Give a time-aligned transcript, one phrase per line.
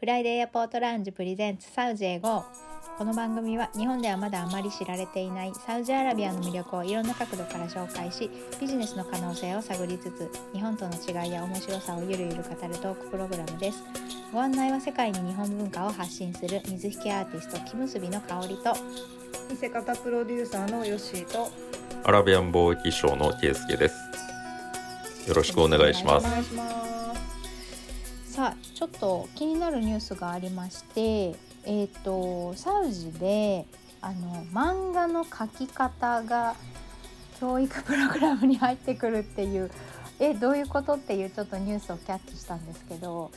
[0.00, 2.42] フライデーエアポートラウンジプレゼンツサウジへ GO
[2.96, 13.84] この番組は日本ではまだあまり知られていないサウジアラビアの魅力をいろんな角度から紹介しビジネスの可能性を探りつつ日本との違いや面白さをゆるゆる語るトークプログラムです
[14.32, 18.72] ご案内は世界に日本文化を発信する水引アーティスト木結びの香りと
[19.50, 21.50] 見せ方プロデューサーのヨッシーと
[22.04, 23.94] アラビアン貿易商のケイスケです。
[25.28, 26.89] よろしくお願いします。
[28.40, 31.34] さあちょっと気になるニュースがありまして
[31.66, 33.66] えっ、とサウジで
[34.00, 36.54] あの漫画の描き方が
[37.38, 39.70] 教育プログラムに入ってくるっていう
[40.18, 43.30] えどういうことっていうちょっとニュースをキャッチしたんですけど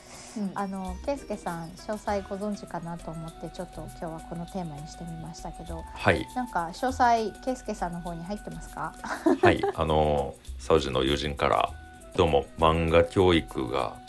[0.54, 8.94] あの圭介さん詳細ご存知かなと思ってちょっと今日はこのテーマにしてみましたけどはい、なんか詳細圭介さんの方に入ってますか？
[9.42, 11.70] はい、あのサウジの友人から
[12.16, 14.02] どうも漫画教育が、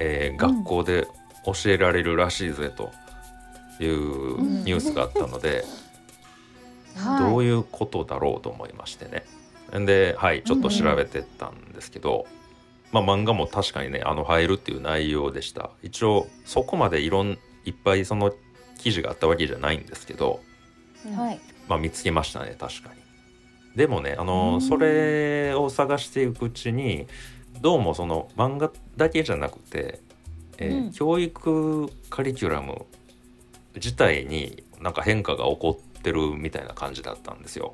[0.00, 1.06] えー学校で
[1.46, 2.90] 教えられるらしいぜと
[3.78, 9.24] いううんニュースがあったので、はいどういうことだろうと思いましてね。
[9.86, 12.26] で、はい、ちょっと調べてったんですけど、
[12.92, 15.70] まあ漫画も確かにねあの入るっていう内容でした。
[15.82, 18.34] 一応そこまでいろんいっぱいその
[18.78, 20.40] 記事があったわけじゃないんですけど、
[21.16, 23.00] はいまあ、見つけましたね確かに。
[23.76, 27.06] でもねあの、うんそれを探していくうちに
[27.60, 30.00] どうもその漫画だけじゃなくて、
[30.58, 32.84] えーうん教育カリキュラム
[33.76, 37.72] 自体になんか変化が起こってるみたいな感じだったんですよ。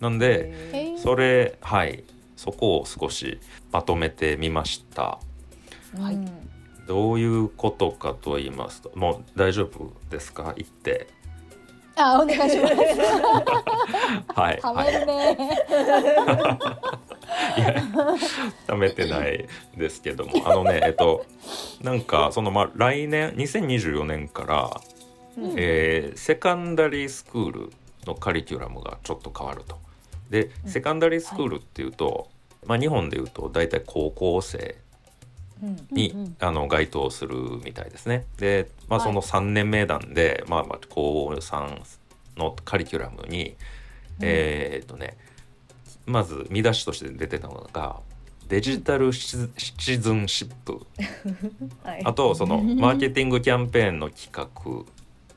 [0.00, 2.04] なんでえーそれはい
[2.36, 3.40] そこを少し
[3.72, 5.02] まとめてみました。
[5.02, 6.28] はいうん
[6.86, 10.54] どういうことかと言いますともう大丈夫ですか？
[10.56, 11.08] 言って。
[11.96, 12.74] あお願いします。
[14.38, 15.32] はい、ははいめるね。
[15.32, 15.36] い
[17.60, 17.84] や
[18.66, 20.48] 貯めてないですけども。
[20.48, 21.24] あのねえっと
[21.82, 24.80] なんかそのまあ来年2024年から、
[25.36, 25.54] うん。
[25.56, 27.72] えーセカンダリースクール
[28.06, 29.78] のカリキュラムがちょっと変わると。
[30.30, 32.28] でセカンダリースクールっていうと、
[32.66, 34.76] まあ、日本でいうと大体高校生
[35.90, 36.20] に、うん。
[36.20, 38.26] うんあの該当するみたいですね。
[38.38, 39.08] で、まあ、はい。
[39.08, 41.80] その3年目なんで、まあ、まあ高3
[42.36, 43.56] のカリキュラムに、
[44.20, 45.16] えーっとね
[46.08, 48.00] まず見出しとして出てたのが
[48.48, 50.80] デジタルシチシチズンシップ。
[51.84, 52.02] はい。
[52.04, 54.84] あとその マーケティングキャンペーンの企画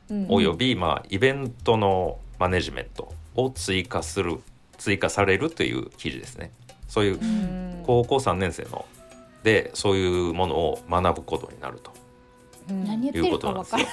[0.10, 4.40] うんおよび、まあ、イベントのマネジメントを追加する
[4.78, 6.52] 追加されるという記事ですね。
[6.88, 7.84] そういううん。
[7.86, 8.86] 高校3年生の
[9.44, 11.92] でそういうものを学ぶことになると。
[12.70, 12.86] うん。
[12.86, 13.86] 何言ってるかわから。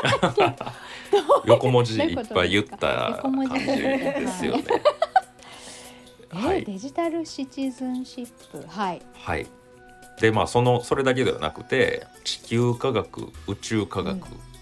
[1.46, 4.64] 横文字いっことぱい言ったですか感じですよね。
[6.32, 8.64] えはい、ーデジタルシチズンシップ。
[8.68, 9.02] はい。
[9.14, 9.46] はい、
[10.20, 14.18] でまあそのそれだけではなくて地球科学宇宙科学、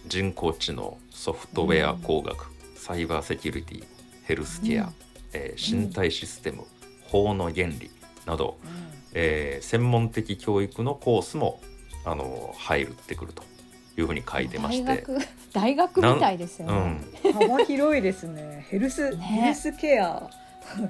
[0.06, 2.46] 人工知能ソフトウェア工学、
[2.76, 3.84] サイバーセキュリティ
[4.24, 4.94] ヘルスケア、うん。
[5.32, 6.64] えー身体システム、
[7.06, 7.90] 法の原理
[8.26, 8.56] など、
[9.14, 11.60] えー専門的教育のコースも
[12.04, 13.42] あの入ってくると
[13.98, 14.84] いうふうに書いてまして。
[14.84, 15.18] 大学
[15.52, 16.78] 大学みたいですようね。
[16.78, 18.64] ん、幅広いですね。
[18.70, 19.16] ヘルス、ね。
[19.16, 20.30] ヘルスケア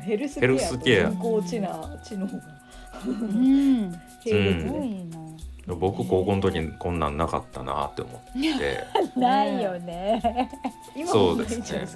[0.05, 1.09] ヘルスケアヘルスケア。
[1.09, 2.33] と人工知能知能が。
[3.05, 3.93] うん。
[3.93, 5.05] すごで、い
[5.66, 5.75] な。
[5.75, 8.84] 僕高校の時にこんなんなかったなって思って。
[9.21, 10.50] ないよね。
[10.97, 11.87] 今もないそうですね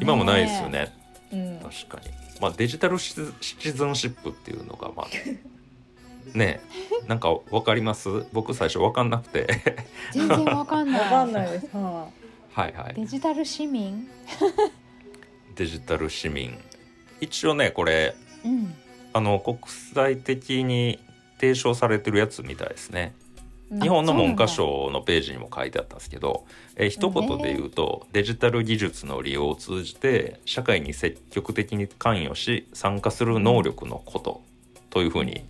[0.00, 0.92] 今もないですよね。
[1.32, 2.10] うん確かに、
[2.40, 5.06] まあ、デジタルシチシチズンシップっていうのがまあ
[6.36, 6.60] ね
[7.04, 7.08] え。
[7.08, 8.08] なんかわかります？
[8.32, 9.46] 僕最初わかんなくて。
[10.12, 11.00] 全然わかんない。
[11.00, 11.68] わかんないです。
[11.76, 12.08] は
[12.54, 12.94] はいはい。
[12.94, 14.08] デジタル市民？
[15.56, 16.58] デジタル市民
[17.22, 18.74] 一応ねこれうん。
[19.14, 19.58] あの国
[19.94, 20.98] 際的に
[21.38, 23.14] 提唱されてるやつみたいですね
[23.70, 26.44] い日本の文科省のページにも書いてあったんですけど、
[26.76, 34.42] えー一言で言うと、デジタル技術の利用を通じて社会に積極的に関与し参加する能力のこと
[34.90, 35.46] というふうに、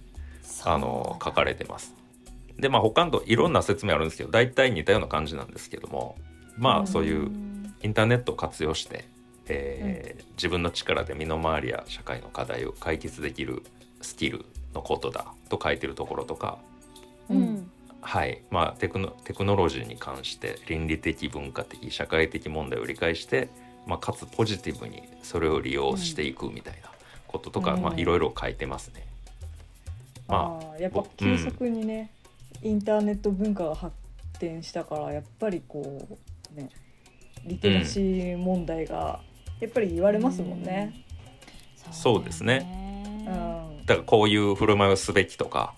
[0.64, 1.94] あの書かれてます。
[2.58, 6.16] でまあ他のいろんな説明あるんですけど大体似たような感じなんですけども
[6.56, 7.28] まあそういう
[7.82, 9.04] インターネットを活用して、
[9.52, 13.62] えー自分の力で身の回りや社会の課題を解決できる
[14.00, 14.44] スキル
[14.74, 16.58] のことだと書いてるところとか
[17.28, 17.34] う。
[17.34, 17.70] うん。
[18.00, 23.48] はいまあ、テクノテクノロジーに関して倫理的文化的社会的問題を理解して、
[23.86, 26.90] まあ、かつポジティブにそれを利用していくみたいな
[27.28, 29.06] こととか、うんまあ、いろいろ書いてますね。
[30.26, 32.10] まあーやっぱ急速にね、
[32.62, 33.94] インターネット文化が発
[34.40, 36.18] 展したからやっぱりこ
[36.52, 36.70] うね
[37.44, 39.20] リテラシー問題が
[39.62, 40.92] やっぱり言われますもんね。
[41.92, 42.66] そうですね。
[42.66, 43.24] うん。
[43.24, 43.82] ね。
[43.86, 45.74] だからこういう振る舞いをすべきとか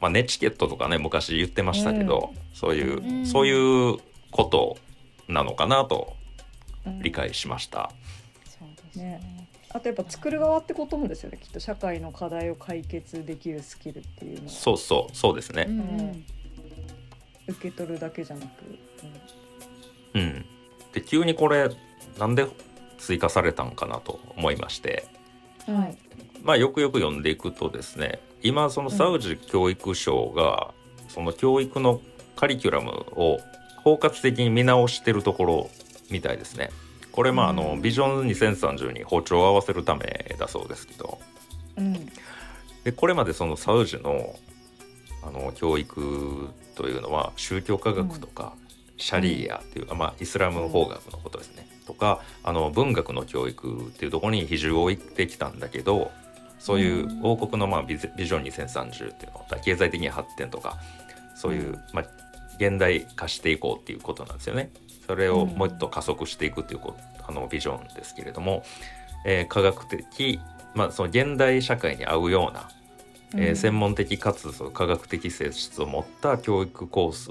[0.00, 3.26] まあ、ネチケットとかね昔言ってましたけど、そういう、うん。
[3.26, 3.98] そういう
[4.30, 4.76] こと
[5.28, 6.16] なのかなと
[6.86, 7.00] うん。
[7.00, 7.90] 理解しました。
[8.44, 9.48] そうですね。
[9.70, 11.60] あとやっぱ作る側ってこともですよねきっと。
[11.60, 15.66] 社会の課題を解決できるスキルっていうのをそうそうそうですね。
[15.68, 15.72] う。
[15.72, 15.80] ん。
[15.80, 16.24] うん。
[17.48, 18.48] 受け取るだけじゃなく、
[20.14, 20.44] うん、
[20.92, 21.70] で急にこれ
[22.18, 22.46] なんで
[22.98, 25.06] 追加されたんかなと思いまして、
[25.68, 25.98] うんはい。
[26.42, 30.72] まあ、よくよく読んでいくとですね今そのサウジ教育省が
[31.08, 32.00] その教育の
[32.36, 33.38] カリキュラムを
[33.82, 35.70] 包括的に見直してるところ
[36.10, 36.70] みたいですね。
[37.12, 37.82] これまああの、うん。
[37.82, 41.18] ビジョン2030に歩調を合わせるためだそうですけど。
[41.76, 42.06] うん。
[42.84, 44.36] でこれまでそのサウジの
[45.22, 48.52] あの教育というのは宗教科学とか、
[48.96, 56.10] シャリーアっていう、まあ、イスラム法学のことですね、とかあの文学の教育っていうところに比重を置いてきたんだけど
[56.58, 60.78] そういう王国のまあビジョン2030っていうの経済的に発展とか
[61.36, 61.82] そういう、うん。
[61.92, 62.04] まあ、
[62.58, 64.70] 現代化していこうっていうことなんですよね。
[65.06, 66.96] それをもうっと加速していくっていうこ
[67.28, 68.64] あのビジョンですけれども、
[69.24, 70.40] えー科学的、
[70.74, 72.68] まあ、その現代社会に合うような
[73.40, 77.30] えー専門的かつその科学的性質を持った教育コース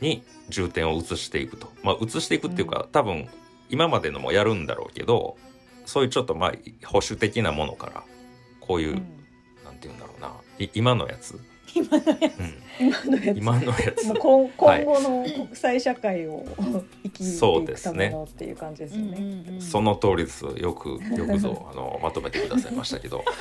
[0.00, 3.28] に重点を移していくと、まあ、移していくっていうか、多分
[3.72, 5.36] 今までのもやるんだろうけど
[5.86, 6.52] そういうちょっとまあ
[6.86, 8.04] 保守的なものから
[8.60, 8.96] こういう、うん。
[9.64, 10.32] なんて言うんだろうな。
[10.58, 11.38] い今のやつ、
[11.74, 13.38] 今のやうん、今のやつ。
[13.38, 14.06] 今のやつ。
[14.08, 14.84] まあ、今はい。
[14.84, 16.44] 今後の国際社会を
[17.02, 19.60] 生きてそういくたですねめのっていう感じですよね。
[19.60, 20.44] その通りです。
[20.44, 23.24] よく よくぞあのまとめてくださいましたけど。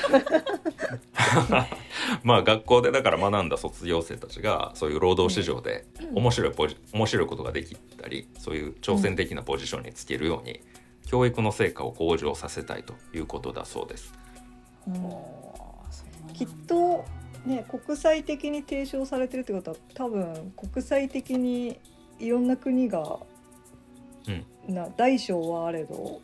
[2.24, 10.62] まあ学校でだから学んだ卒業生たちがそういう労働市場で面白いポジ面白いことができたりそういう挑戦的なポジションにつけるように、
[11.06, 14.14] 教育の成果を向上させたいということだそうです。
[14.88, 14.94] うん。
[16.34, 17.06] きっと
[17.46, 21.80] ね国際的に提唱されてるってことは多分国際的に
[22.20, 23.20] いろんな国が、
[24.68, 26.22] な大小はあれど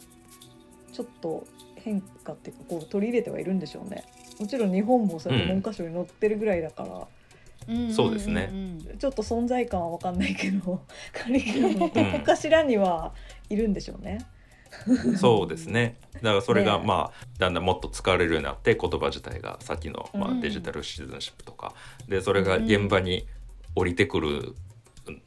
[0.93, 4.03] ちょっと変化っていうかこう取り入れてはいるんでしょうね。
[4.39, 7.07] もちろん日本もそれ文科省に載ってるぐらいだから、
[7.73, 7.93] うん。
[7.93, 8.47] そうですね。
[8.47, 10.81] んんんちょっと存在感は分かんないけど
[11.13, 13.13] カリキュラムのどこかしらには
[13.49, 14.19] いるんでしょうね。
[15.17, 15.97] そうですね。
[16.15, 21.73] だからそれがねまあだんだんもっと使われるようになって言葉自体がさっきの、まあ、うんデジタルシティズンシップとか。
[22.07, 23.27] でそれが現場に
[23.75, 24.55] 降りてくる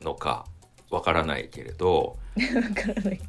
[0.01, 0.47] のか
[0.91, 3.19] わからないけれど、 分からない。
[3.19, 3.25] け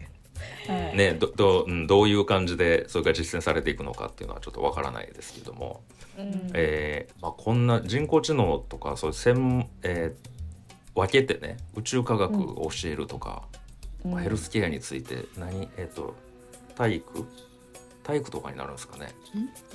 [0.67, 0.73] ど。
[0.73, 0.97] はい。
[0.97, 5.83] ね、どど,、うん、どういう感じでそれが実践されていくのかっていうのはちょっとわからないですけども、
[6.17, 6.51] うん。
[6.53, 10.31] えーまあ、こんな人工知能とかそういう専門、えー
[10.95, 13.43] 分けてね宇宙科学を教えるとか、
[14.05, 16.15] まあヘルスケアについて何えっ、と
[16.75, 17.25] 体育？
[18.03, 19.13] 体育とかになるんですかね。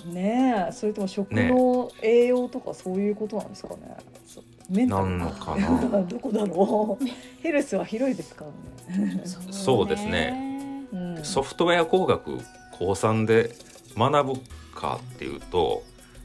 [0.07, 3.97] ねえそれとも食の栄養とかそういうことなんですかね。
[4.27, 7.05] そうメンタルなんのかな どこだろう。
[7.43, 8.45] ヘルスは広いですか
[8.89, 9.23] らね。
[9.25, 12.39] そうですねうんソフトウェア工学
[12.73, 13.55] 高3で
[13.97, 14.41] 学ぶ
[14.75, 15.83] かっていうと、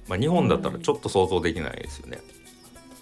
[0.07, 2.19] まあ、日本だったらちょっと想像できないですよね。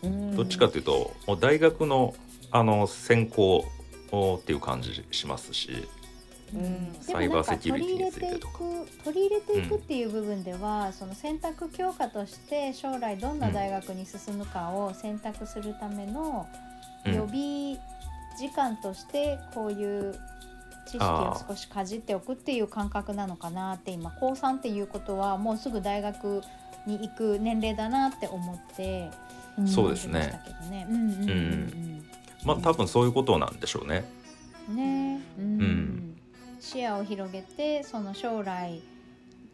[0.03, 2.13] うんどっちかというともう大学の
[2.51, 3.65] あの専攻
[4.09, 5.87] っていう感じしますし、
[6.53, 6.95] うん。
[7.01, 8.59] サイバーセキュリティについてとか。
[8.59, 16.47] でもなん取り入れていく取り入れていくっていう部分では、その選択教科として将来どんな大学に進むかを選択するための
[17.05, 17.13] うん。
[17.13, 17.79] 予備
[18.37, 20.13] 時間としてこういう
[20.85, 26.41] 知識を少しかじっておくっていう感覚なのかなって今高3っていうことはもうすぐ大学
[26.85, 29.09] に行く年齢だなって思って
[29.65, 30.19] そうですね。
[30.19, 30.87] 思ってましたけどね。
[30.89, 31.01] うんうん。
[31.01, 32.05] うん
[32.45, 34.05] まあ多分そういうことなんでしょうね。
[34.69, 36.15] うんねうんうん
[36.59, 38.81] 視野を広げてその将来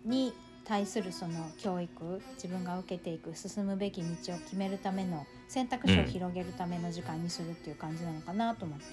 [0.05, 8.85] に対するその教育自分が受けていく進むべき道を決めるための選択肢を広げるための時間にするっていう感じなのかなと思って。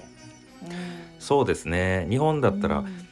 [1.19, 3.09] そうですね日本だったら、うん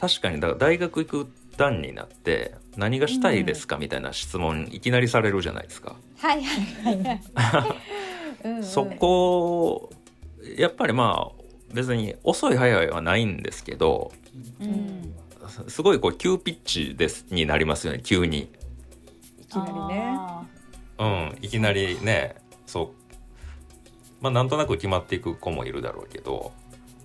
[0.00, 5.96] 確かにだ大学行く段になって何がしたいですかみたいな質問いきなりされるじゃないですか。
[6.18, 7.20] はいはいはいはい。
[8.44, 9.90] うんうんそこ
[10.56, 14.12] やっぱりまあ別に遅い早いはないんですけど
[14.60, 15.14] うん。
[15.48, 18.50] すすごいこう急ピッチですになりますよね急に。
[19.40, 20.14] いきなりね。
[20.16, 20.44] あ
[20.98, 22.36] うん、いきなりね
[22.66, 22.88] そう。
[24.20, 26.52] まあなんとなく決まっていく子もいるだろうけど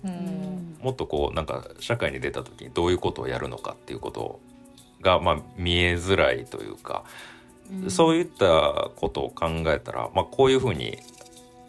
[0.04, 0.76] うん。
[0.80, 4.40] もっとこうなんか社会に出た時にどういうことをやるのかっていうこと
[5.00, 7.04] がまあ見えづらいというか、
[7.70, 7.90] うん。
[7.90, 10.98] そういったことを考えたら、まあ、こういうふうに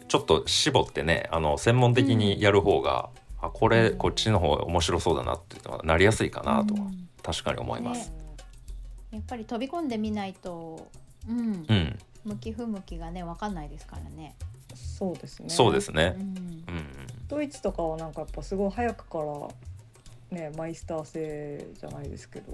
[0.08, 3.10] ちょっと絞ってねあの専門的にやる方が、
[3.40, 3.98] あこれうん。
[3.98, 7.08] こっちの方が面白そうだなっていうのはなりやすいかなとはうん。
[7.22, 8.12] 確かに思います。
[9.10, 10.88] やっぱり飛び込んでみないと、
[11.28, 11.66] うん。
[11.68, 14.34] うん、向き不向きがね分かんないですからね。
[14.74, 15.48] そうですね。
[15.48, 16.14] そうですね。
[16.16, 16.18] う。
[16.18, 16.22] ん。
[16.22, 16.86] うんうん。
[17.28, 19.18] ドイツとかはなんかやっぱすごい早くか
[20.30, 22.52] らねマイスター制じゃないですけど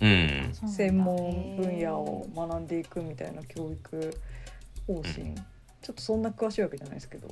[0.00, 0.52] うん。
[0.68, 4.20] 専門分野を学んでいくみたいな教育
[4.86, 5.34] 方針、うん
[5.84, 7.28] ちょっとそんな詳しいわけじゃないですけど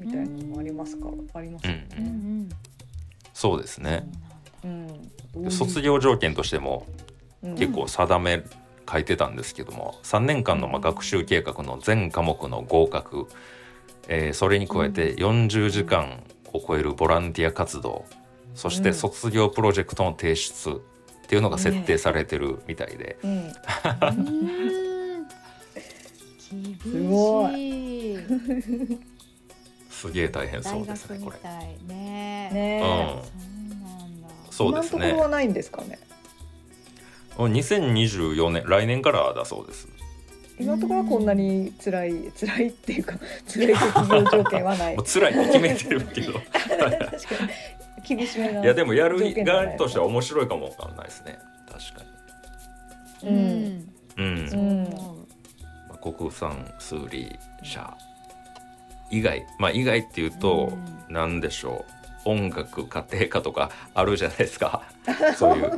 [0.00, 1.06] みたいなのもありますか？
[1.06, 2.10] らありますよへーうんうね。
[2.44, 2.48] ん。
[3.32, 4.06] そうですね。
[4.62, 6.86] そうなん卒業条件としても
[7.42, 8.42] うん結構定め
[8.90, 13.26] 書いてたんですけども3年間のまあ学習計画の全科目の合格、
[14.08, 18.04] えーそれに加えて40時間を超えるボランティア活動
[18.54, 23.52] そして卒業プロジェクトの提出っていうのが設定されてるみたいで、うん
[26.52, 28.16] うーん厳しい
[28.62, 28.98] すご
[29.90, 31.38] すげえ大変そ大うですねこれ。
[31.94, 32.50] ね。
[32.52, 34.28] ねうんそうなんだ。
[34.50, 35.98] そうですね今のところはないんですかね
[37.38, 39.88] ？2024年来年からだそうです。
[40.58, 43.14] 今のところはこんなに辛い辛いっていうか
[43.52, 44.96] 辛い卒業条件はない。
[45.04, 46.88] 辛いって決めてるけど確か
[48.08, 48.62] に厳しめな。
[48.62, 51.38] いやでもやる側としては面白いかもわかんないですね
[51.70, 52.06] 確か
[53.22, 53.78] ううんん。
[53.78, 53.86] に。
[54.18, 54.90] うんそう思う。
[54.90, 55.15] まあ
[56.12, 57.96] 国産数理社
[59.10, 60.72] 以外まあ以外っていうと
[61.08, 61.96] う何でしょう。
[62.28, 64.82] 音楽家庭科とかあるじゃないですか。
[65.38, 65.70] そういう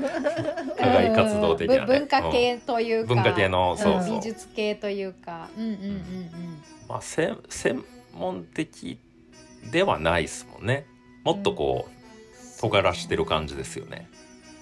[0.78, 1.86] 課外活動的な、ね、うん。
[1.86, 4.16] ぶ文化系というか、文化系のそうそう。
[4.16, 6.62] 美術系というか、うんうんうんうん。
[6.88, 8.98] まあせ専門的
[9.70, 10.86] ではないですもんね。
[11.22, 14.08] もっとこう尖らしてる感じですよね。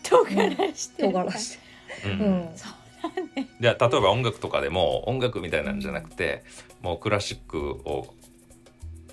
[0.03, 1.13] 尖らしてる。
[1.13, 1.59] 尖らして。
[2.05, 2.11] うん。
[2.11, 2.51] うん。
[2.57, 2.73] そう。
[3.61, 6.45] じゃあ例えば音楽とかでも音楽みたいなんじゃなくて
[6.83, 8.15] もうクラシックを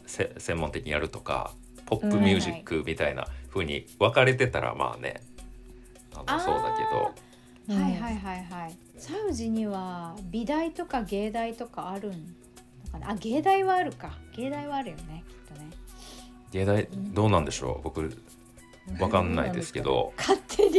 [0.05, 1.53] せ専門的にやるとか
[1.85, 5.21] ポップミュージックみたいな風に分かれてたらまあね
[6.15, 7.11] あのそうだけど。
[7.65, 8.77] はいはいはいはい。
[8.97, 12.15] サウジには美大とか芸大とかあるの
[12.91, 13.11] かな？
[13.11, 14.17] あ芸大はあるか。
[14.35, 15.69] 芸大はあるよねきっとね。
[16.51, 17.83] 芸大どうなんでしょう？
[17.83, 18.01] 僕
[18.99, 20.11] 分かんないですけど。
[20.17, 20.72] 勝手に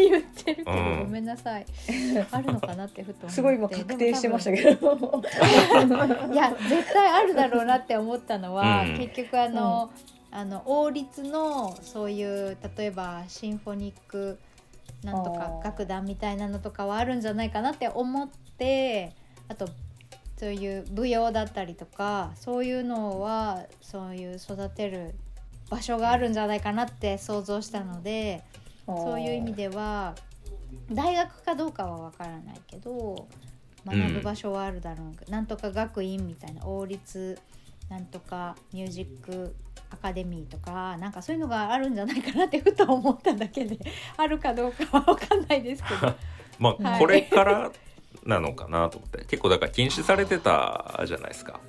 [0.74, 1.66] けど、うんごめんなさい。
[2.30, 3.28] あるのかなってふと。
[3.28, 4.56] すごい今確定してましたど。
[4.56, 5.22] けど。
[6.32, 9.90] いや絶対あるだろうなって思ったのは、うん結局あの、
[10.30, 14.38] あの王立のそういう例えばシンフォニック
[15.04, 18.28] なんとか楽団みたいなのとかはあるんじゃないかなって思っ
[18.58, 19.12] て
[19.48, 19.68] あと
[20.36, 25.14] そういう舞踊だったりとかそういうのはそういう育てる
[25.70, 28.42] 場所があるんじゃないかなって想像したので
[28.86, 30.14] そういう意味では
[30.90, 33.28] 大学かどうかは分からないけど
[33.86, 37.38] 学ぶ場所はあるだろう、なんとか学院みたいな王立
[37.88, 39.54] なんとかミュージック
[39.90, 43.78] アカデミーとかなんかそういうのがあるんじゃないかなってふと思っただけで
[44.16, 46.14] あるかどうかは分かんないですけど。
[46.58, 47.00] まあはい。
[47.00, 47.70] これから
[48.24, 49.24] なのかなと思って。
[49.26, 51.60] 結構だから禁止されてたじゃないですか。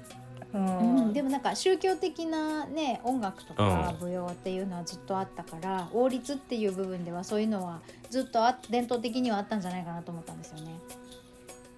[0.54, 4.08] うんうん、でもなんか宗教的なね音楽とかうん。
[4.08, 10.80] 舞踊っていうのはずっとあったから、王立っていう部分ではそういうのはずっとあ伝統的にはあったんじゃないかなと思ったんですよね。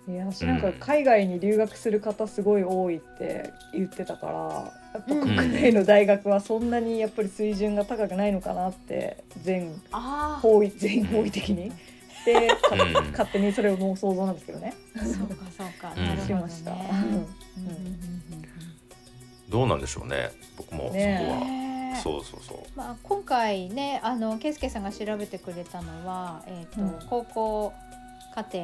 [0.08, 4.34] いや私なんか海外に留学する方すごい多いって言ってたから
[4.94, 11.72] やっぱ国内の大学はそんなにやっぱり水準が高くないのかなって全あ方位全方位的に。
[12.26, 12.50] で、
[13.12, 14.74] 勝手にそれも想像なんですけどね。
[14.98, 16.06] あそうかそうか、うん。
[16.06, 16.40] なるほどね。
[16.40, 16.72] しました。
[16.72, 18.47] うんうんうんうん
[19.50, 21.46] どうなんでしょうね僕もそこねは。
[21.46, 22.58] ねえそうそうそう。
[22.76, 27.74] まあ、今回ねあの圭介さんが調べてくれたのは、えーとうん高校
[28.36, 28.60] 課程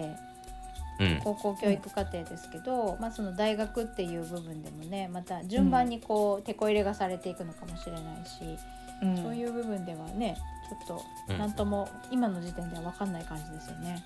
[1.00, 8.58] うん高校教育課程ですけど、まあ、その大学っていう部分でもねまた順番にこう、手こ入れがされていくのかもしれないし、
[9.02, 10.38] うんそういう部分ではね
[10.70, 14.04] ちょっとうん何とも今の時点では分かんない感じですよね。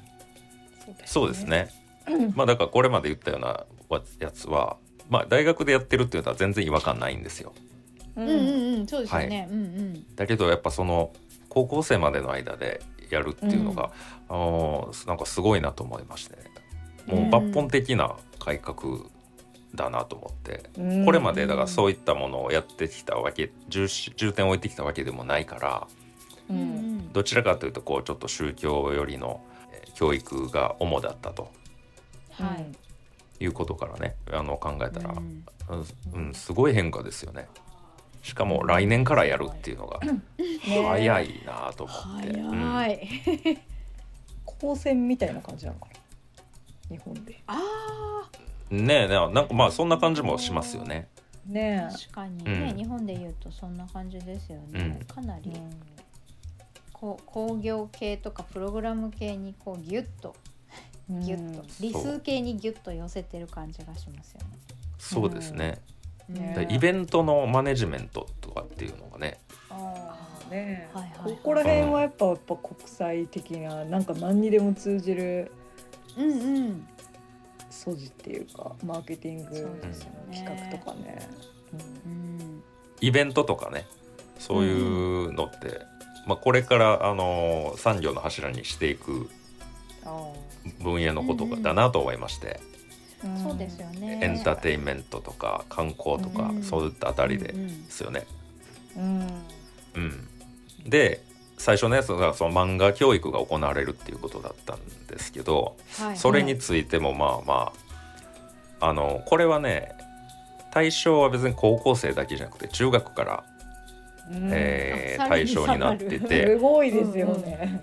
[1.06, 1.44] そうです。
[1.44, 1.68] ね。
[2.36, 3.66] まあだからこれまで言ったような
[4.20, 4.78] やつは、
[5.10, 7.54] まあ大学でやってるっていうのは全然違和感ないんですよ。
[8.16, 9.48] ううんんうんうんそうですよね。
[9.52, 10.16] うんうん。
[10.16, 11.12] だけどやっぱその
[11.50, 13.92] 高校生までの間でやるっていうのが、
[14.30, 16.44] あのなんかすごいなと思いましてね。
[17.06, 18.76] もう抜本的な改革
[19.74, 21.06] だなと思って、うん。
[21.06, 25.88] これまでだからそういったものをやってきたわけ重視重点を置いてきたわけでもないから
[26.50, 26.98] ううんうん。
[26.98, 31.52] んどちらかというとこうちょっと宗教寄りのえー教育が主だったと。
[32.32, 32.66] はい
[33.40, 35.46] いうことからねあの考えたら、うん
[36.16, 37.48] うんうん、すごい変化ですよね。
[38.24, 40.20] しかも来年からやるっていうのがね
[40.66, 43.00] 早いなと思って、うん早い。
[44.46, 45.88] 高専みたいな感じなのか
[46.90, 46.98] な？
[46.98, 47.42] 日本で。
[47.48, 48.30] あ
[48.70, 51.08] ねえななんかまあそんな感じもしますよね。
[51.46, 55.00] ねあ確かにね、うん日本で言うとそんな感じですよね。
[55.00, 55.60] うんかなりえ。
[56.92, 60.36] こう工業系とかプログラム系にこうギュッと
[61.10, 64.48] ギュッと理数系にギュッと寄せてる感じがしますよね。
[64.98, 65.80] そうですね、
[66.28, 66.68] ね。
[66.68, 69.40] でイベントのマネジメントとかっていうのがね。
[69.70, 70.18] あ
[70.50, 70.90] あね。
[70.94, 75.52] はいはいはいここら辺はやっぱやっぱ国際的ななんか何にでも通じる
[76.18, 76.88] うんうん。
[77.70, 80.46] 素地っていうかマーケティングそうですよね。
[80.46, 81.30] 企画とかね。
[82.06, 82.64] うん。
[83.00, 83.86] イベントとかね。
[84.40, 85.82] そういうのって、
[86.28, 89.37] まあ、これからあの産業の柱にしていくあ
[90.92, 92.60] 分野のことだなと思いまして、
[93.24, 94.20] あそうですよね。
[94.22, 96.64] エンターテインメントとか観光とか、うん。
[96.64, 97.54] そういったあたりで
[97.90, 98.26] すよね。
[98.96, 99.28] うん
[99.96, 100.28] うん、
[100.86, 101.22] で
[101.58, 106.18] 最初のやつがその漫画教育が行われるっていうことだったんですけどはい。
[106.18, 107.74] それについてもまあま
[108.80, 109.92] ああのこれはね
[110.72, 113.57] 対象は別に高校生だけじゃなくて中学から、うん
[114.32, 117.82] えー対象になってすてごいですよね。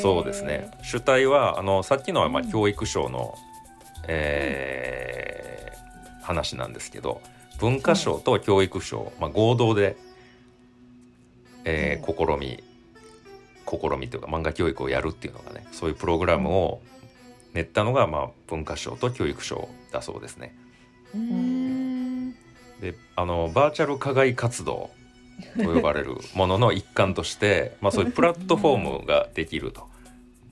[0.00, 0.70] そうですね。
[0.82, 2.50] 主体はあのさっきのはまあうん。
[2.50, 3.34] 教育省の、
[4.08, 7.20] えー話なんですけど
[7.58, 9.96] 文化省と教育省、まあ、合同で、
[11.64, 12.62] えー試み
[13.66, 16.80] 試みというか漫画教育をやるっていうのがねそういうプログラムを
[17.54, 20.54] 練ったのが、まあ、文化省と教育省だそうですね。
[22.80, 24.90] であのバーチャル課外活動
[25.56, 29.90] と呼ばれるものの一環として、まあ、そういうプラットフォームができると。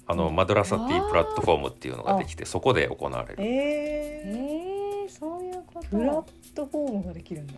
[0.06, 3.44] あのマドラサティプラットフォームっていうのができてそこで行われる。
[3.44, 5.86] ええー、そういうこと。
[5.86, 7.54] ー、プラットフォームができるんだ。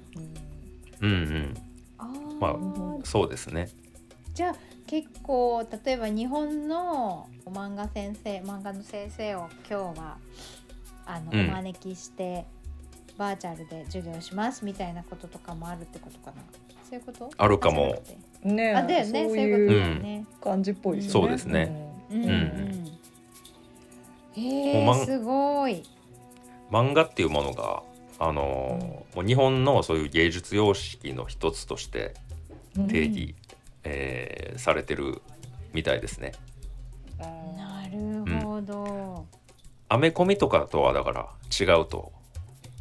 [1.00, 1.54] うんうん、
[1.96, 3.70] あーまあそうですね。
[4.34, 4.54] じゃあ
[4.86, 10.18] 結構例えば日本の漫画先生漫画の先生を今日は
[11.06, 12.44] あの、うんお招きして
[13.16, 16.42] バーチャルで授業しますみたいなこととかもあるってことかな
[16.92, 17.30] そういうこと？
[17.38, 18.02] あるかも。
[18.42, 19.24] ねあだよね。
[19.24, 21.12] そそうういう感じっぽいですね。
[21.12, 21.90] そうですね。
[22.10, 22.22] うん。
[22.22, 22.30] うん。
[22.30, 22.82] うん
[24.34, 25.82] へもうまんえすごい。
[26.70, 27.82] 漫画っていうものが
[28.18, 32.14] あのーもう日本のそういう芸術様式の一つとして
[32.76, 32.88] うん。
[32.88, 33.34] 定義、
[33.84, 35.22] えーされてる
[35.72, 36.32] みたいですね。
[37.18, 37.22] あ
[37.56, 39.26] なるほど、
[39.88, 41.28] アメコミとかとはだから
[41.58, 42.12] 違うと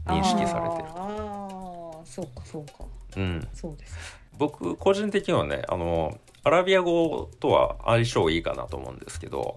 [0.06, 0.90] ー認識されてる。
[0.96, 2.86] ああ、そうかそうか。
[3.18, 4.22] うん、そうです。
[4.38, 9.56] 僕個人的にはねあのアラビア語とは相性いいかなと思うんですけど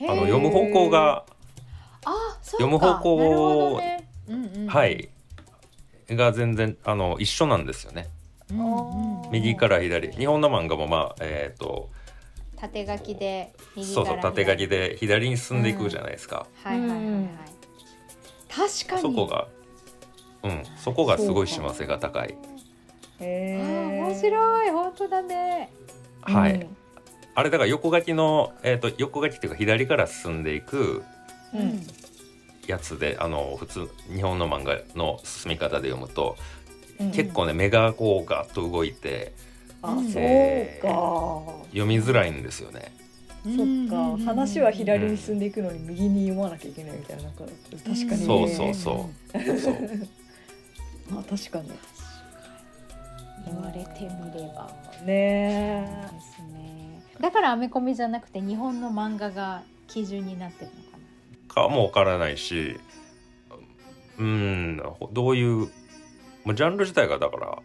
[0.00, 1.24] あの読む方向が
[2.04, 3.80] あ読む方向
[4.68, 5.08] はい。
[6.08, 8.08] が全然あの一緒なんですよね。
[8.50, 10.12] うんうん右から左。
[10.12, 11.90] 日本の漫画もまあえっ、と
[12.56, 16.46] 縦書きで右そうそう縦書きで左に進んでいくじゃないですか。
[16.62, 17.30] はいはいはいはい、うん
[18.48, 19.48] 確かにそこが
[20.44, 22.36] うんそこがすごい幸せが高い。
[23.20, 23.58] え。
[23.60, 24.06] ー。
[24.06, 24.70] 面白い。
[24.70, 25.72] 本当だね。
[26.22, 26.76] はい、うん。
[27.34, 31.04] あれだから横書きの、えー、と横書きっていうか左から進んでいく
[31.54, 31.86] うん。
[32.66, 36.36] やつであの普通日本の漫画の進み方で読むと、
[36.98, 39.34] うん結構ね目がこうガッと動いて
[39.82, 40.88] あ、うんそうえか。
[41.66, 42.90] 読みづらいんですよね。
[43.44, 49.60] そっか、話は左に進んでいくのに右に読まなきゃいけないみたいななんか確かに、ね、そうそうそう。
[49.60, 49.78] そう。
[51.20, 51.70] あ確かに
[53.46, 54.70] 言われてみれば。
[55.04, 57.02] ねですね。
[57.20, 60.98] だからアメコミじゃなくて日本の漫画が基準になってるのか
[61.58, 61.68] な。
[61.68, 62.78] かもわからないし
[64.18, 64.82] うん
[65.12, 65.70] どういう
[66.44, 67.58] もうジャンル自体がだから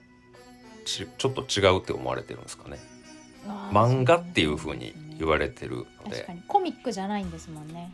[0.86, 2.80] ちちょっと違うって思われてるんですかね。
[3.72, 6.16] 漫画っていう風に言われてるので。
[6.18, 6.44] 確かに。
[6.48, 7.94] コミックじゃないんですもんね。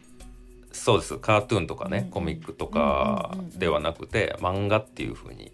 [0.71, 1.17] そうです。
[1.17, 2.11] カートゥーンとかね、うんうん。
[2.11, 3.59] コミックとかうんうんうんうん。
[3.59, 5.51] ではなくて漫画っていう風に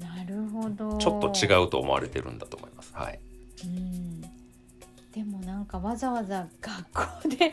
[0.00, 0.98] なるほど。
[0.98, 2.92] ちょっと違うと思われてるんだと思います。
[2.94, 3.18] はい、
[3.64, 4.20] うん。
[5.12, 7.52] でもなんかわざわざ学校で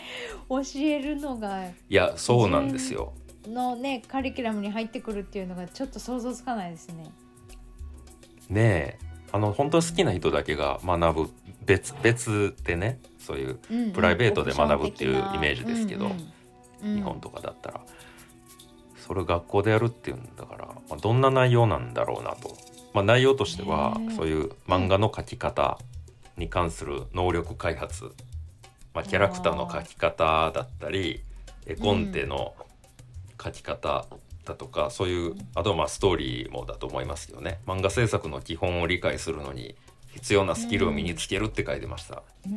[0.50, 3.14] 教えるのがいやそうなんですよ。
[3.48, 7.12] のねカリキュラムに入ってくるっていうのがちょっと想像つかないですね。
[8.50, 9.08] ねえ。
[9.34, 11.30] あの本当に好きな人だけが学ぶ
[11.66, 13.92] 別別でねそういううんうん。
[13.92, 16.12] プライベートで学ぶっていうイメージですけどうん
[16.84, 16.96] うん。
[16.96, 17.82] 日本とかだったら、
[19.08, 22.56] それ学校でやるっていうんだから、まあ、どんな内容なんだろうなと、
[22.94, 25.80] まあ、内容としてはそういう漫画の描き方
[26.36, 28.12] に関する能力開発、
[28.94, 31.22] まあ、キャラクターの描き方だったり
[31.66, 32.54] 絵コンテの
[33.38, 34.06] 描き方
[34.46, 37.60] だとか、そういうあとはまあストーリーもだと思いますよね。
[37.68, 39.76] 漫画制作の基本を理解するのに
[40.14, 42.50] 必要なスキルを身につけるって書いてました、へ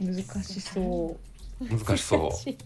[0.00, 0.28] ー。
[0.34, 2.20] 難しそう難しそう。
[2.28, 2.58] 難しい。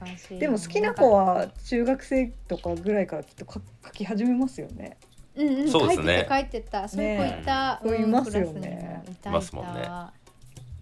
[0.00, 0.38] 難しい。
[0.40, 4.96] でも好きな子は中学生とかぐらいからきっと書書き始めますよね。
[5.36, 6.26] うんうん、そうですね。
[6.28, 9.02] 書いてた書いてたそういう子いた、そういますよね。
[9.08, 9.88] いたいますもんね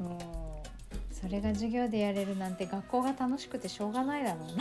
[0.01, 0.19] うん。
[1.13, 4.57] そそれが授業でやれるなんて学校が楽しくてしょうがないだろう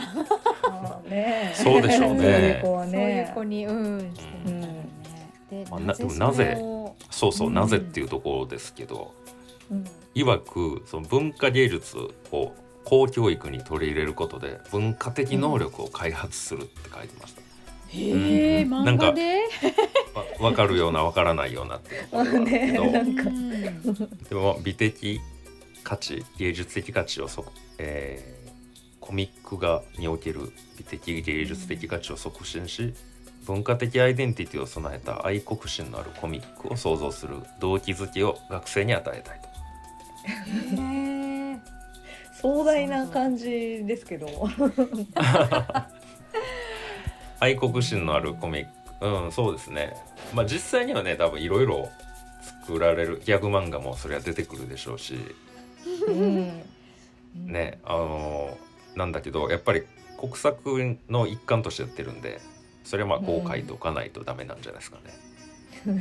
[0.78, 2.22] な、ね そうでしょうね。
[2.22, 4.88] そういう子はそういうね子にうんしてみたらね、
[5.50, 5.86] でまあな
[6.26, 6.56] なぜ
[7.10, 9.12] そうそう、うんなぜっていうところですけど。
[9.70, 11.96] うんいわくその文化芸術
[12.30, 17.40] を公教育に取り入れることで文化的能力を開発するって書いてました。
[17.40, 19.42] へえうん漫画で？
[20.14, 22.24] わ分かるような分からないようなっていうところ
[22.92, 23.24] なんだ
[24.28, 25.20] でも美的
[25.82, 27.44] 価値芸術的価値をそ、
[27.78, 28.44] えー
[29.04, 32.94] コミック画における美的芸術的価値を促進し
[33.46, 39.53] 文化的アイデンティティを備えた愛国心のあるコミックを創造する動機づけを学生に与えたいと。
[40.24, 41.58] へ え
[42.40, 44.48] 壮大な感じですけど。
[47.40, 48.70] 愛国心のあるコミック。
[49.06, 49.94] うんそうですね。
[50.34, 51.90] まあ実際にはね多分いろいろ
[52.60, 55.18] 作られるギャグ漫画もそれは出てくるでしょうし。
[56.08, 56.62] うん。
[57.34, 58.56] ねあの
[58.96, 59.82] なんだけどやっぱり
[60.18, 62.40] 国策の一環としてやってるんで
[62.84, 65.14] それはまあこう書いておかないとダメなんじゃないですかね。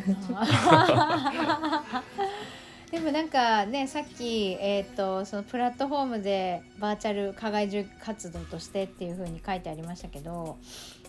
[2.93, 10.59] でもなんかねさっき、えー、とそのプラットフォームでバーチャル課外授活動としてっていう風に書いてありましたけど、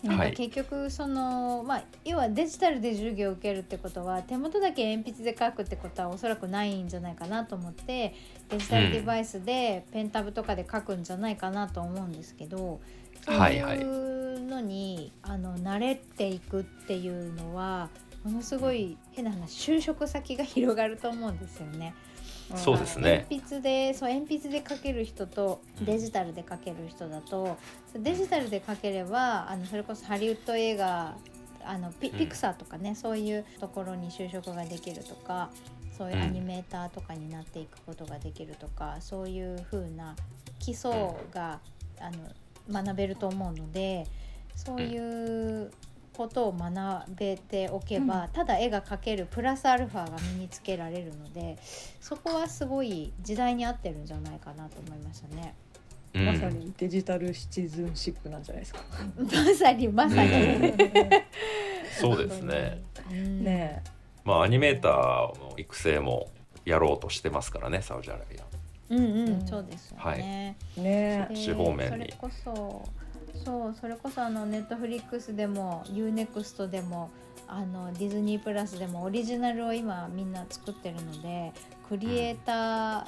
[0.01, 0.31] なんはい。
[0.31, 8.15] か結局その、まあ、要はデジタルで授業を受けるってことは手元だけ鉛筆で書くってことはおそらくないんじゃないかなと思って
[8.49, 12.81] デジタルデバイスでペンタブとかで書くんじゃないかなと思うんですけど、
[13.23, 13.61] そうはい。
[13.61, 14.15] はいいう
[14.47, 17.89] のにあの慣れていくっていうのは
[18.25, 21.93] ものすごい変な話就職先が広がると思うんですよね。
[22.55, 23.27] そうですね。
[23.29, 27.57] 鉛筆でそう鉛筆で書ける人とデジタルで書ける人だと
[27.93, 31.15] デジタルで書ければあのそれこそハリウッド映画
[31.63, 32.17] あのピうん。
[32.17, 35.49] ピクサーとかね、そういうところに就職ができるとか
[35.97, 40.15] そういうアニメーターとかになっていくことができるとか、そういう風な
[40.59, 40.91] 基礎
[41.31, 41.59] が
[41.99, 44.05] あの学べると思うので
[44.55, 45.71] そういう
[46.15, 51.57] ことを学べておけば、ただ絵が描けるプラスアルファが身につけられるので
[51.99, 55.53] そこはすごい時代に合ってるんじゃないかなと思いましたね。
[56.13, 58.79] うんまさにデジタルシチズンシップなんじゃないですか。
[59.17, 60.29] まさにまさに。
[61.99, 62.81] そうですね。
[63.11, 63.83] うんね
[64.23, 64.91] まあアニメーター
[65.39, 66.29] の育成も
[66.63, 68.43] やろうとしてますからねサウジアラビア。
[68.89, 70.55] うんうん、うんそうですよはいね。
[70.77, 72.89] えねで地方面にそれこそ
[73.43, 77.09] そうそれこそあのネットフリックスでも UNEXT でも
[77.47, 81.51] あのディズニープラスでもオリジナルを今みんな作ってるので
[81.87, 83.07] クリエイタ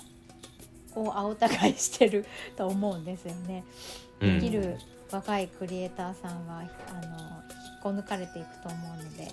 [0.96, 3.64] ーを青たがいしてると思うんですよね。
[4.22, 4.78] うんできる
[5.12, 6.72] 若いクリエイターさんはあの引っ
[7.82, 9.28] こ抜かれていくと思うので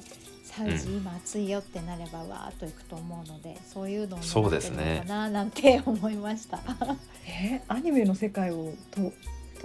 [0.44, 6.60] サウジ今暑いよってなればわーっといくと思うのでそういうのをそう狙ってるですねのかななんて思いました。
[7.26, 9.12] えアニメの世界をと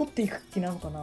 [0.00, 1.00] 取っていく気なのかな。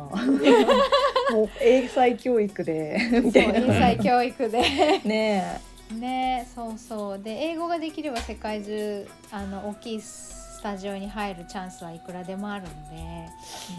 [1.32, 2.98] もう英才教育で。
[3.24, 3.60] みたいな。
[3.60, 4.60] 英才教育で。
[5.04, 7.20] ねねそうそう。
[7.20, 12.70] で英語ができれば世界中あの大きいスタジオに入るチャンスはいくらでもあるの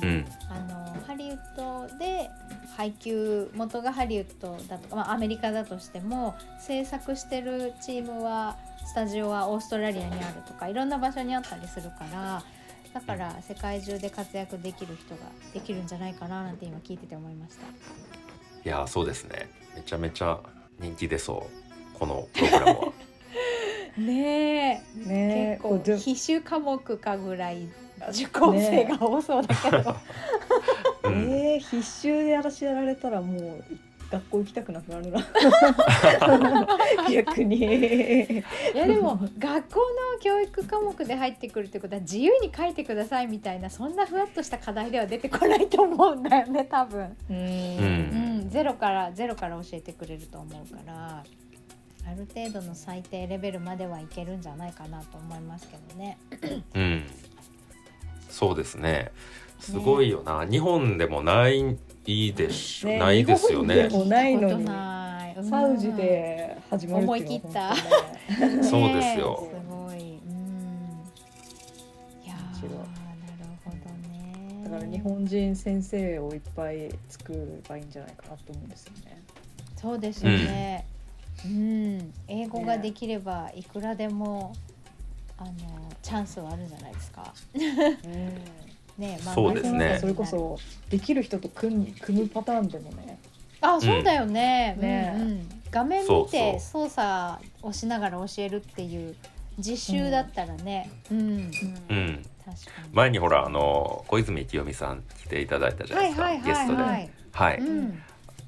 [0.00, 0.26] で、うん。
[0.48, 2.30] あのハリウッドで
[2.76, 12.44] 配給元がハリウッドだとか、まあ、アメリカだとしても制作してるチームはスタジオはオーストラリアにあるとかいろんな場所にあったりするから
[13.06, 17.66] だから世界中で活躍できる人ができるんじゃないかななんて今聞いてて思いました。
[17.66, 19.50] いやそうですね。
[19.74, 20.38] めちゃめちゃ
[20.78, 21.46] 人気出そ
[21.94, 22.92] うこのプログラムは。
[23.98, 24.22] ね
[24.74, 24.82] え。
[25.06, 25.60] えねえ。
[25.60, 27.68] 結構必修科目かぐらい
[28.10, 29.96] 受講生が多そうだけど、
[31.04, 31.30] うん。
[31.30, 33.64] えー、必修でやらせられたらもう
[34.10, 35.20] 学校行きたくなくなるな。
[37.12, 37.58] 逆に。
[37.58, 38.42] い
[38.74, 47.38] やでも学校の教育科目で入ってくるってことは自由に書いてくださいみたいなそんなふわっとした課題では出てこないと思うんだよね多分、ううん。
[48.40, 51.24] うん、ゼロからゼロから教えてくれると思うから
[52.06, 56.18] ある程度の最低レベルまではいけるんじゃないかなと思いますけどね。
[56.74, 57.04] うん、
[58.30, 59.12] そうですね。
[59.60, 61.76] すごいよな、日本でもない
[62.08, 62.98] でしょ、ね。
[62.98, 63.74] ないですよね。
[63.74, 64.66] 日本でもないのに。
[65.44, 67.84] サウジで始まるっていうのは本
[68.38, 69.48] 当ねねそうですよ。
[69.50, 69.96] すごい。
[69.96, 71.02] うん。
[72.24, 72.88] いやー面白いなる
[73.64, 73.76] ほど
[74.08, 74.64] ね。
[74.64, 79.22] だから日本人先生をいっぱい作ればいいんじゃないかなと思うんですよね。
[79.76, 80.86] そうですよね。
[81.44, 84.54] うん、英語ができればいくらでも、
[85.36, 85.52] あの
[86.02, 87.32] チャンスはあるんじゃないですか。
[88.98, 89.98] ね、まあそうですね。
[90.00, 90.58] それこそ
[90.90, 93.18] できる人と組む組むパターンでもね。
[93.60, 94.74] あ、そうだよね。
[94.76, 95.22] うんねうん。
[95.22, 99.14] うん画面見て操作をしながら教えるっていう
[99.58, 100.90] 実習だったらね。
[101.10, 101.20] うん。
[101.90, 102.24] うん。
[102.44, 102.88] 確かに。
[102.92, 106.82] 前にほらあの小泉清美さん来ていただいたじゃないですか、はいはいゲストで。
[106.82, 107.58] ははい。
[107.58, 108.02] うん、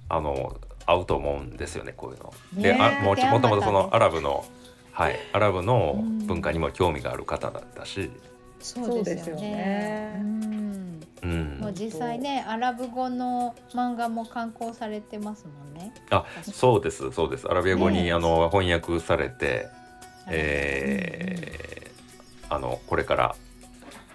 [0.09, 2.33] あの合うと思うんですよねこういうの。
[2.55, 4.45] ねであもちもともとそのでアラブの
[4.93, 5.19] はい。
[5.33, 6.27] アラブのうん。
[6.27, 8.09] 文化にも興味がある方だったし、
[8.61, 15.93] そうですよねそうんうんもう実際ねアラブ語の漫画も刊行されてますもんね。
[16.11, 19.69] あそうですそうですアラビア語に、ねあの翻訳されて、
[20.29, 21.91] えー
[22.53, 23.37] あのこれから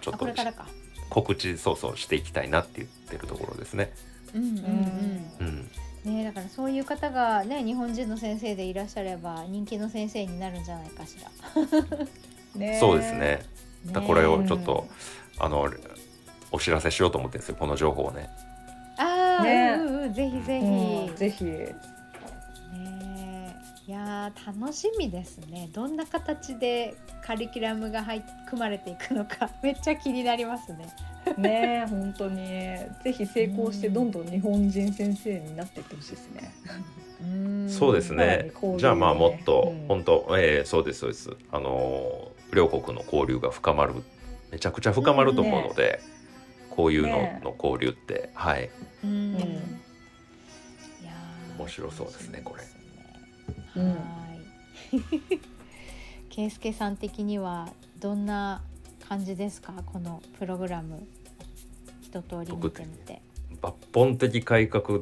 [0.02, 0.68] ちょあっことれからか。
[1.10, 3.94] 告知そうそうしていきたいなって言ってるところですね。
[4.34, 5.70] うんうんうん、
[6.06, 6.14] うん。
[6.14, 11.32] ねだからそういう方がね日本人の先生でいらっしゃれば人気の先生になるんじゃないかしら。
[12.60, 13.46] ねそうですね。
[13.92, 14.88] だこれをちょっねと、
[15.40, 15.70] あの
[16.52, 18.30] お知らせしようと思ってるんですよこの情報をね。
[18.98, 19.76] ああ、ね。
[19.78, 20.66] うんうんぜひぜひ。
[20.66, 21.46] うんぜひ。
[21.46, 21.76] ね
[23.88, 25.70] いやー楽しみですね。
[25.74, 30.88] どんな形でカリキュラムが入っ組まれていくのか めっちゃ気になりますね。
[31.38, 32.38] ね本当に。
[33.04, 36.52] ぜひ成功してどんどん日本人先生になっていってほしいですね。
[37.22, 37.70] うん。
[37.70, 38.52] そうですね。
[38.78, 39.88] じゃあまあもっと、うん。
[39.88, 41.30] 本当えーそうですそうです。
[41.52, 43.94] あのー両国の交流が深まる
[44.52, 46.00] めちゃくちゃ深まると思うので、
[46.72, 47.40] こういうのね。
[47.44, 48.72] の交流ってはい。
[49.04, 49.36] うん。
[51.60, 52.64] 面白そうですねこれ。
[52.64, 52.66] い。
[56.30, 58.62] 圭介さん的にはどんな
[59.08, 59.74] 感じですか？
[59.86, 61.06] このプログラム。
[62.02, 63.22] 一通り見てみて。
[63.62, 65.00] 抜本的改革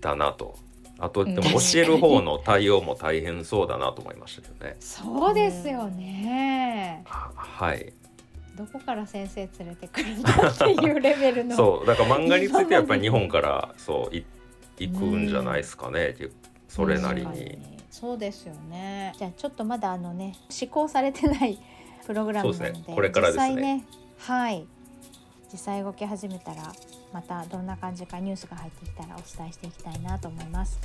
[0.00, 0.56] だなと
[1.02, 4.76] あとでもうん教える方の対応も大変そうだなと思いましたけどね。
[4.78, 7.02] そうですよね。
[7.06, 7.92] ははい
[8.54, 11.56] どこから先生連れてくるんだっていうレベルの。
[11.56, 14.24] そうだから漫画についてやっぱり日本からそうい
[14.78, 16.14] 行くんじゃないですかね、
[16.68, 17.58] それなりに。
[17.90, 21.58] そうですよねじゃあちょっとまだあのね施行されてない
[22.06, 23.84] プログラムなのでねこれからですね実際ね
[24.18, 24.66] はい
[25.52, 26.72] 実際動き始めたら
[27.12, 30.78] またどんな感じかニュースが入ってきたらお伝えしていきたいなと思います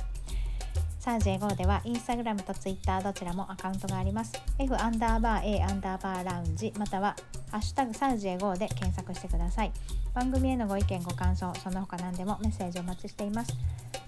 [0.98, 7.14] サージェ GO ではインスタグラムとツイッターどちらもアカウントがあります F アンダーバー A アンダーバーラウンジまたは
[7.50, 9.72] ハッシュタグサージェ GO で検索してください
[10.12, 13.56] 番組へのご意見ご感想その他何でもメッセージお待ちしています